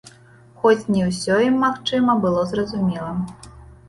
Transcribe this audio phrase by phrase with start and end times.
[0.61, 3.11] Хоць не ўсё ім, магчыма, было зразумела.